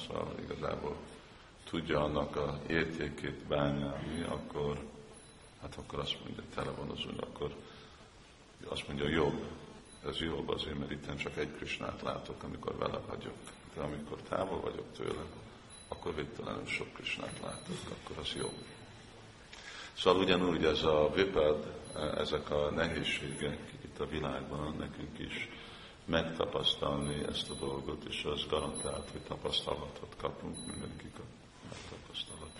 szóval 0.07 0.35
igazából 0.43 0.95
tudja 1.69 2.03
annak 2.03 2.35
a 2.35 2.59
értékét 2.67 3.45
bányálni, 3.47 4.23
akkor, 4.23 4.79
hát 5.61 5.75
akkor 5.75 5.99
azt 5.99 6.17
mondja, 6.23 6.43
tele 6.55 6.71
van 6.71 6.89
az 6.89 7.05
úgy, 7.05 7.19
akkor 7.19 7.55
azt 8.67 8.87
mondja, 8.87 9.07
jobb, 9.07 9.45
ez 10.07 10.17
jobb 10.19 10.49
azért, 10.49 10.79
mert 10.79 10.91
itt 10.91 11.17
csak 11.17 11.37
egy 11.37 11.55
Krisnát 11.55 12.01
látok, 12.01 12.43
amikor 12.43 12.77
vele 12.77 12.99
vagyok. 13.07 13.33
De 13.75 13.81
amikor 13.81 14.21
távol 14.21 14.59
vagyok 14.59 14.85
tőle, 14.97 15.21
akkor 15.87 16.15
végtelenül 16.15 16.65
sok 16.65 16.93
Krisnát 16.93 17.39
látok, 17.43 17.77
akkor 17.89 18.17
az 18.17 18.33
jobb. 18.37 18.65
Szóval 19.93 20.21
ugyanúgy 20.21 20.65
ez 20.65 20.83
a 20.83 21.11
vipad, 21.15 21.73
ezek 22.17 22.49
a 22.49 22.69
nehézségek 22.69 23.71
itt 23.83 23.99
a 23.99 24.07
világban 24.07 24.75
nekünk 24.77 25.19
is 25.19 25.49
megtapasztalni 26.05 27.23
ezt 27.29 27.49
a 27.49 27.53
dolgot, 27.53 28.03
és 28.03 28.23
az 28.23 28.45
garantált, 28.49 29.09
hogy 29.11 29.21
tapasztalatot 29.21 30.15
kapunk, 30.17 30.57
mindenkik 30.65 31.15
a 31.17 31.23
megtapasztalatot. 31.69 32.59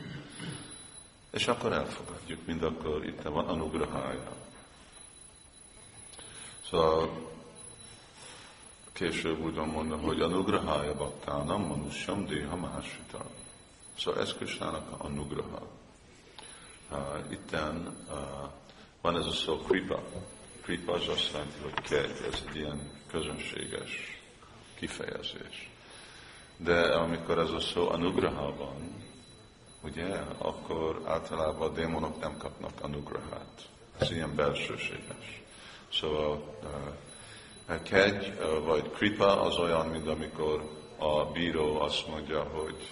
És 1.32 1.48
akkor 1.48 1.72
elfogadjuk, 1.72 2.46
mind 2.46 2.64
akkor 2.64 3.06
itt 3.06 3.22
van 3.22 3.48
anugrahája. 3.48 4.32
Szóval 6.70 7.32
később 8.94 9.40
úgy 9.40 9.56
mondva, 9.56 9.98
hogy 9.98 10.22
a 10.22 10.28
nugrahája 10.28 10.96
baktánam, 10.96 11.62
manusyam 11.62 12.26
déha 12.26 12.56
másita. 12.56 13.26
Szóval 13.98 14.22
ez 14.22 14.34
Krisnának 14.34 15.02
a 15.04 15.08
nugraha. 15.08 15.68
Uh, 16.92 17.32
itten 17.32 18.06
uh, 18.10 18.16
van 19.02 19.18
ez 19.18 19.26
a 19.26 19.32
szó 19.32 19.58
kripa. 19.58 20.04
Kripa 20.64 20.92
az 20.94 21.08
azt 21.08 21.32
jelenti, 21.32 21.60
hogy 21.62 21.82
kegy, 21.82 22.26
ez 22.32 22.44
egy 22.48 22.56
ilyen 22.56 22.92
közönséges 23.12 24.22
kifejezés. 24.76 25.70
De 26.58 26.82
amikor 26.82 27.40
ez 27.40 27.50
a 27.50 27.60
szó 27.60 27.90
anugraha 27.90 28.56
van, 28.56 29.04
ugye, 29.84 30.16
akkor 30.38 31.02
általában 31.06 31.70
a 31.70 31.74
démonok 31.74 32.20
nem 32.20 32.38
kapnak 32.38 32.72
anugrahát. 32.82 33.70
Ez 33.98 34.12
ilyen 34.12 34.36
belsőséges. 34.36 35.42
Szóval 35.92 36.58
uh, 37.68 37.82
kegy 37.82 38.38
vagy 38.64 38.92
kripa 38.92 39.42
az 39.42 39.58
olyan, 39.58 39.88
mint 39.88 40.08
amikor 40.08 40.70
a 40.98 41.26
bíró 41.26 41.80
azt 41.80 42.08
mondja, 42.08 42.44
hogy 42.44 42.90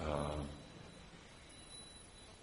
uh, 0.00 0.06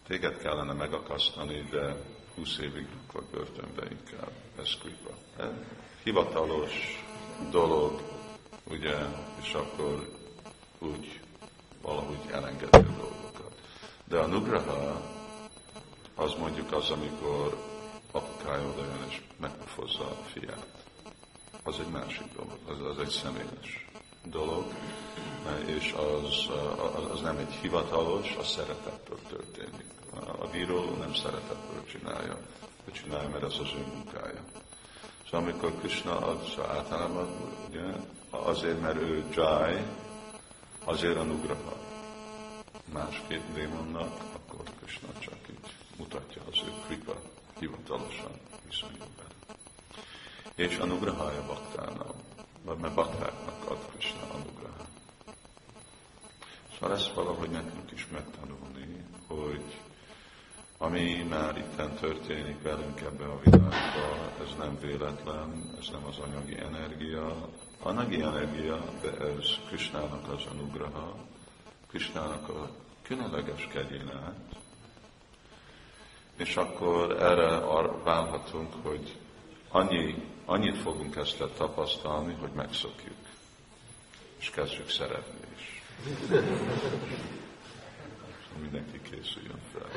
téged 0.08 0.38
kellene 0.38 0.74
megakasztani, 0.74 1.68
de 1.72 1.96
20 2.36 2.58
évig 2.58 2.88
vagy 3.12 3.24
börtönbe 3.32 3.84
inkább. 3.92 4.32
Ez 4.60 4.78
kripa. 4.82 5.18
Hivatalos 6.04 7.04
dolog, 7.52 8.02
ugye, 8.64 8.96
és 9.42 9.54
akkor 9.54 10.10
úgy 10.80 11.20
valahogy 11.82 12.20
elengedi 12.32 12.78
a 12.78 12.82
dolgokat. 12.82 13.62
De 14.04 14.18
a 14.18 14.26
nugraha 14.26 15.02
az 16.16 16.34
mondjuk 16.34 16.72
az, 16.72 16.90
amikor 16.90 17.58
apukája 18.12 18.68
oda 18.68 18.84
jön 18.84 19.06
és 19.10 19.22
megpofozza 19.40 20.04
a 20.04 20.24
fiát 20.26 20.84
az 21.64 21.80
egy 21.80 21.92
másik 21.92 22.26
dolog, 22.36 22.58
az, 22.66 22.86
az 22.86 23.00
egy 23.00 23.10
személyes 23.10 23.88
dolog, 24.24 24.74
és 25.66 25.94
az, 25.98 26.50
az 27.12 27.22
nem 27.22 27.38
egy 27.38 27.54
hivatalos, 27.54 28.36
az 28.40 28.48
szeretettől 28.48 29.20
történik. 29.28 29.86
A 30.40 30.48
bíró 30.48 30.96
nem 31.00 31.14
szeretettől 31.14 31.86
csinálja, 31.86 32.38
hogy 32.84 32.94
csinálja, 32.94 33.30
mert 33.30 33.44
ez 33.44 33.58
az 33.60 33.72
ő 33.76 33.86
munkája. 33.94 34.44
Szóval 35.26 35.42
amikor 35.42 35.80
Krishna 35.80 36.18
ad, 36.18 36.44
szóval 36.44 36.76
általában 36.76 37.28
ugye, 37.70 37.84
azért, 38.30 38.82
mert 38.82 38.98
ő 38.98 39.26
Jai, 39.36 39.84
azért 40.84 41.18
a 41.18 41.24
nugraha. 41.24 41.78
Más 42.94 43.22
két 43.28 43.54
démonnak, 43.54 44.18
akkor 44.34 44.66
Krishna 44.80 45.08
csak 45.20 45.38
így 45.50 45.72
mutatja 45.98 46.42
az 46.52 46.58
ő 46.66 46.72
kripa 46.88 47.16
hivatalosan 47.60 48.32
viszonyul 48.70 49.14
és 50.56 50.78
anugrahája 50.78 51.46
baktának, 51.48 52.16
mert 52.66 52.94
baktáknak 52.94 53.70
ad 53.70 53.78
Krishna 53.92 54.22
anugrahát. 54.34 54.88
Szóval 56.84 56.98
ezt 56.98 57.14
valahogy 57.14 57.50
nekünk 57.50 57.92
is 57.92 58.08
megtanulni, 58.12 59.04
hogy 59.28 59.64
ami 60.78 61.26
már 61.30 61.58
itten 61.58 61.94
történik 61.94 62.62
velünk 62.62 63.02
ebbe 63.02 63.26
a 63.26 63.40
világba, 63.44 64.42
ez 64.42 64.56
nem 64.58 64.78
véletlen, 64.82 65.76
ez 65.80 65.88
nem 65.92 66.06
az 66.06 66.18
anyagi 66.18 66.58
energia. 66.60 67.50
Anyagi 67.80 68.22
energia, 68.22 68.84
de 69.02 69.12
ez 69.12 69.46
Krishnának 69.68 70.28
az 70.34 70.46
anugraha, 70.52 71.16
Krishnának 71.88 72.50
a 72.50 72.70
különleges 73.02 73.68
kegyénát, 73.72 74.56
és 76.38 76.56
akkor 76.56 77.12
erre 77.12 77.60
válhatunk, 78.04 78.74
hogy 78.82 79.18
annyi 79.70 80.16
annyit 80.46 80.78
fogunk 80.78 81.16
ezt 81.16 81.44
tapasztalni, 81.58 82.34
hogy 82.34 82.52
megszokjuk, 82.56 83.18
és 84.40 84.50
kezdjük 84.50 84.90
szeretni 84.90 85.40
is. 85.56 85.73
Mindenki 88.62 89.02
készüljön 89.02 89.60
fel. 89.72 89.90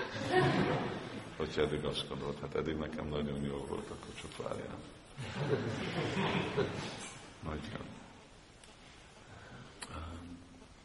Hogyha 1.37 1.61
eddig 1.61 1.85
azt 1.85 2.09
gondolt, 2.09 2.41
hát 2.41 2.55
eddig 2.55 2.77
nekem 2.77 3.09
nagyon 3.09 3.43
jó 3.43 3.65
volt, 3.69 3.91
akkor 3.91 4.15
csak 4.21 4.37
várjál. 4.37 4.79
Nagyon. 7.45 7.87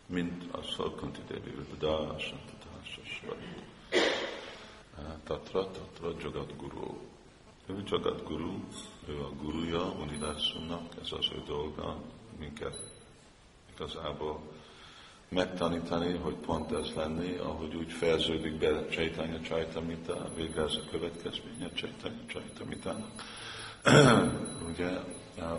Mint 0.06 0.54
a 0.54 0.64
Szalkanti 0.64 1.22
Devi 1.28 1.52
Vidá, 1.72 2.18
Santatása 2.18 3.02
Svat. 3.04 3.38
Tatra, 5.24 5.72
Tatra, 5.72 6.14
Jagat 6.20 6.58
Guru. 6.58 6.98
Ő 7.68 7.84
Jagat 7.86 8.24
Guru, 8.24 8.64
ő 9.08 9.20
a 9.20 9.30
guruja 9.30 9.92
univerzumnak, 9.92 10.96
ez 11.02 11.12
az 11.12 11.30
ő 11.36 11.44
dolga, 11.46 11.98
minket 12.40 12.78
igazából 13.74 14.42
megtanítani, 15.36 16.18
hogy 16.18 16.36
pont 16.36 16.72
ez 16.72 16.94
lenni, 16.96 17.38
ahogy 17.38 17.76
úgy 17.76 17.92
fejeződik 17.92 18.58
be 18.58 18.86
Chaitanya 18.86 19.40
Chaitamita, 19.40 20.30
végre 20.36 20.62
ez 20.62 20.76
a 20.76 20.90
következménye 20.92 21.70
Chaitanya 21.74 22.26
Chaitamitának. 22.28 23.10
Ugye 24.72 24.90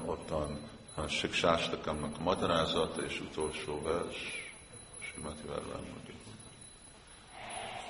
ottan 0.04 0.60
a 0.94 1.06
Siksástakamnak 1.06 2.18
a 2.18 2.22
magyarázat 2.22 2.96
és 2.96 3.20
utolsó 3.20 3.82
vers, 3.82 4.16
Simati 5.00 5.46
Verlán 5.46 5.84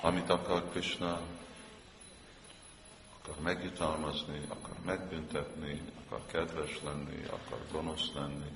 Amit 0.01 0.29
akar 0.29 0.69
Krishna, 0.69 1.19
akar 3.19 3.43
megjutalmazni, 3.43 4.41
akar 4.47 4.75
megbüntetni, 4.85 5.81
akar 6.05 6.25
kedves 6.25 6.79
lenni, 6.83 7.23
akar 7.25 7.59
gonosz 7.71 8.11
lenni, 8.15 8.51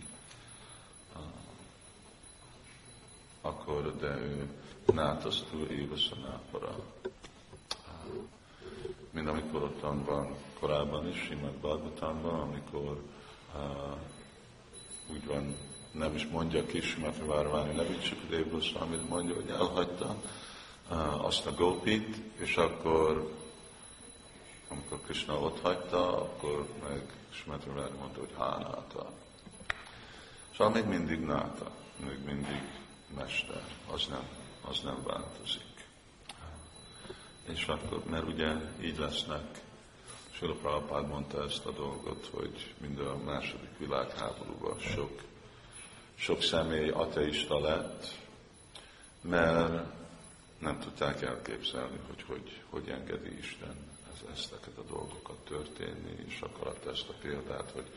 akkor 3.47 3.95
de 3.97 4.17
ő 4.17 4.49
nátasztó 4.93 5.57
éves 5.69 6.11
a 6.11 6.15
nápara. 6.15 6.75
Mint 9.11 9.27
amikor 9.27 9.63
ott 9.63 9.79
van 10.05 10.35
korábban 10.59 11.07
is, 11.07 11.23
Simad 11.27 11.53
Bhagavatamban, 11.53 12.39
amikor 12.39 13.01
uh, 13.55 13.97
úgy 15.11 15.25
van, 15.25 15.55
nem 15.91 16.15
is 16.15 16.27
mondja 16.27 16.65
ki 16.65 16.81
Simad 16.81 17.25
Várványi 17.25 17.75
csak 17.99 18.17
a 18.29 18.81
amit 18.81 19.09
mondja, 19.09 19.35
hogy 19.35 19.49
elhagyta 19.49 20.15
uh, 20.89 21.25
azt 21.25 21.45
a 21.45 21.53
gópit, 21.53 22.21
és 22.39 22.57
akkor 22.57 23.33
amikor 24.69 25.01
Krishna 25.01 25.39
ott 25.39 25.61
hagyta, 25.61 26.21
akkor 26.21 26.67
meg 26.87 27.01
Simad 27.29 27.65
mondta, 27.99 28.19
hogy 28.19 28.33
hánáta. 28.37 29.11
Szóval 30.57 30.73
még 30.73 30.85
mindig 30.85 31.19
náta, 31.19 31.71
még 32.05 32.17
mindig 32.25 32.61
mester, 33.15 33.63
az 33.91 34.05
nem, 34.09 34.27
az 34.61 34.79
nem 34.79 35.03
változik. 35.03 35.61
És 37.47 37.65
akkor, 37.65 38.03
mert 38.05 38.27
ugye 38.27 38.53
így 38.81 38.97
lesznek, 38.97 39.61
Sula 40.31 40.53
Prabhupád 40.53 41.07
mondta 41.07 41.43
ezt 41.43 41.65
a 41.65 41.71
dolgot, 41.71 42.29
hogy 42.33 42.73
mind 42.77 42.99
a 42.99 43.17
második 43.25 43.77
világháborúban 43.77 44.79
sok, 44.79 45.21
sok 46.15 46.41
személy 46.41 46.89
ateista 46.89 47.59
lett, 47.59 48.05
mert 49.21 49.85
nem 50.59 50.79
tudták 50.79 51.21
elképzelni, 51.21 51.99
hogy 52.07 52.23
hogy, 52.27 52.61
hogy 52.69 52.89
engedi 52.89 53.37
Isten 53.37 53.75
ez, 54.13 54.37
ezteket 54.37 54.77
a 54.77 54.83
dolgokat 54.83 55.37
történni, 55.37 56.15
és 56.27 56.39
akarat 56.41 56.85
ezt 56.85 57.09
a 57.09 57.13
példát, 57.21 57.71
hogy 57.71 57.91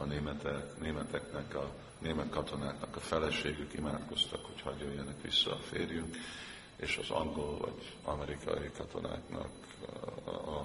a 0.00 0.04
németek, 0.04 0.78
németeknek, 0.78 1.54
a 1.54 1.70
német 1.98 2.30
katonáknak 2.30 2.96
a 2.96 3.00
feleségük 3.00 3.74
imádkoztak, 3.74 4.44
hogy 4.44 4.60
hagyja 4.60 4.86
jöjjenek 4.86 5.22
vissza 5.22 5.52
a 5.52 5.58
férjünk, 5.58 6.16
és 6.76 6.96
az 6.96 7.10
angol 7.10 7.58
vagy 7.58 7.96
amerikai 8.04 8.70
katonáknak 8.76 9.50
a, 10.24 10.30
a, 10.30 10.58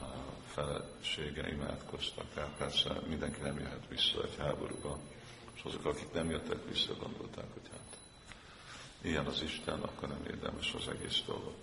a 0.00 0.14
felesége 0.46 1.52
imádkoztak. 1.52 2.24
Tehát 2.34 2.56
persze 2.56 3.00
mindenki 3.08 3.40
nem 3.40 3.58
jöhet 3.58 3.88
vissza 3.88 4.22
egy 4.22 4.36
háborúba, 4.38 4.98
és 5.54 5.62
azok, 5.62 5.84
akik 5.84 6.12
nem 6.12 6.30
jöttek 6.30 6.68
vissza, 6.68 6.94
gondolták, 6.94 7.52
hogy 7.52 7.70
hát 7.70 7.96
ilyen 9.02 9.26
az 9.26 9.42
Isten, 9.42 9.80
akkor 9.80 10.08
nem 10.08 10.24
érdemes 10.26 10.74
az 10.74 10.88
egész 10.88 11.22
dolog. 11.26 11.54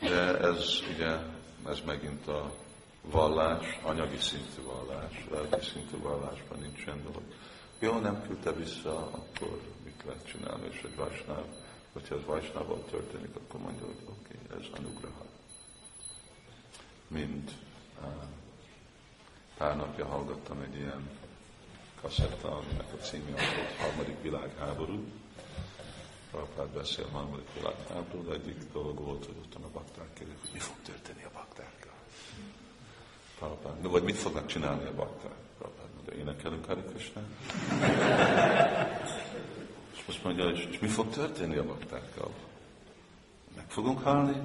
De 0.00 0.38
ez 0.38 0.80
ugye, 0.94 1.18
ez 1.66 1.80
megint 1.86 2.26
a 2.28 2.54
vallás, 3.10 3.80
anyagi 3.82 4.16
szintű 4.16 4.62
vallás, 4.62 5.26
lelki 5.30 5.66
szintű 5.66 5.98
vallásban 5.98 6.58
nincsen 6.58 7.02
dolog. 7.02 7.22
Jó, 7.78 7.98
nem 7.98 8.22
küldte 8.22 8.52
vissza, 8.52 8.96
akkor 9.10 9.60
mit 9.84 10.02
lehet 10.06 10.26
csinálni, 10.26 10.68
és 10.70 10.82
egy 10.82 10.96
Vajsnáv, 10.96 11.44
hogyha 11.92 12.14
ez 12.14 12.24
Vajsnával 12.24 12.84
történik, 12.90 13.36
akkor 13.36 13.60
mondja, 13.60 13.86
hogy 13.86 13.96
oké, 14.04 14.38
okay, 14.44 14.58
ez 14.58 14.66
anugraha. 14.78 15.24
Mind 17.08 17.50
pár 19.56 19.76
napja 19.76 20.06
hallgattam 20.06 20.60
egy 20.60 20.76
ilyen 20.76 21.10
kasszetta, 22.00 22.56
aminek 22.56 22.92
a 22.92 22.96
címje 22.96 23.34
az 23.34 23.54
volt 23.56 23.76
harmadik 23.78 24.22
világháború. 24.22 25.04
Prabhupád 26.30 26.68
beszél 26.68 27.08
harmadik 27.08 27.48
világháború, 27.54 28.24
de 28.24 28.32
egyik 28.32 28.72
dolog 28.72 28.98
volt, 28.98 29.26
hogy 29.26 29.36
ott 29.44 29.54
a 29.54 29.68
bakták 29.72 30.12
kérdezik, 30.12 30.40
hogy 30.40 30.52
mi 30.52 30.58
fog 30.58 30.76
történni 30.82 31.24
a 31.24 31.30
baktákkal. 31.32 31.83
Prabhupád, 33.38 33.90
vagy 33.90 34.02
mit 34.02 34.16
fognak 34.16 34.46
csinálni 34.46 34.84
a 34.84 34.94
bakták? 34.94 35.32
Prabhupád 35.58 35.88
mondja, 35.94 36.14
énekelünk 36.14 36.64
Hari 36.64 36.80
Krishna. 36.80 37.20
és 39.94 40.04
most 40.06 40.24
mondja, 40.24 40.44
és, 40.44 40.68
és 40.70 40.78
mi 40.78 40.88
fog 40.88 41.08
történni 41.08 41.56
a 41.56 41.64
baktákkal? 41.64 42.30
Meg 43.56 43.64
fogunk 43.68 44.02
halni? 44.02 44.36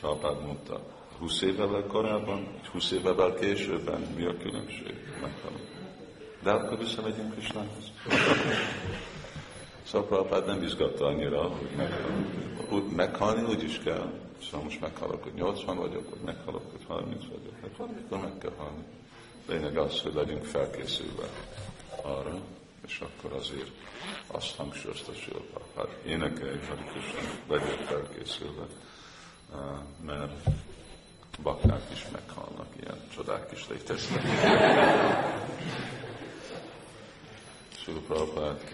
Prabhupád 0.00 0.46
mondta, 0.46 0.80
20 1.18 1.42
évvel 1.42 1.84
korábban, 1.88 2.46
20 2.72 2.90
évvel 2.90 3.34
későbben 3.34 4.00
mi 4.16 4.24
a 4.24 4.36
különbség? 4.36 4.94
Meghalunk. 5.20 5.68
De 6.42 6.50
akkor 6.50 6.78
visszamegyünk 6.78 7.32
Krisnához. 7.32 7.92
Szóval 9.90 10.42
nem 10.46 10.62
izgatta 10.62 11.06
annyira, 11.06 11.42
hogy 11.42 11.70
meghalni. 11.76 12.94
meghalni 12.94 13.42
úgy 13.42 13.62
is 13.62 13.78
kell. 13.78 14.12
Szóval 14.42 14.62
most 14.62 14.80
meghalok, 14.80 15.22
hogy 15.22 15.34
80 15.34 15.76
vagyok, 15.76 16.10
vagy 16.10 16.20
meghalok, 16.24 16.70
hogy 16.70 16.84
30 16.86 17.24
vagyok. 17.24 17.52
Hát 17.62 17.76
valamikor 17.76 18.18
meg 18.18 18.38
kell 18.38 18.52
halni. 18.56 18.84
Lényeg 19.48 19.76
az, 19.76 20.00
hogy 20.00 20.14
legyünk 20.14 20.44
felkészülve 20.44 21.28
arra, 22.02 22.40
és 22.86 23.00
akkor 23.00 23.38
azért 23.38 23.70
azt 24.26 24.56
hangsúlyozta 24.56 25.12
Sila 25.12 25.40
Prabhupád. 25.50 25.88
Énekelj, 26.06 26.58
Hari 26.68 26.82
legyél 27.48 27.76
felkészülve, 27.86 28.66
mert 30.06 30.32
bakták 31.42 31.82
is 31.92 32.06
meghalnak, 32.12 32.66
ilyen 32.80 32.98
csodák 33.14 33.52
is 33.52 33.68
léteznek. 33.68 34.22
Sila 37.88 38.00
Prabhupád, 38.06 38.64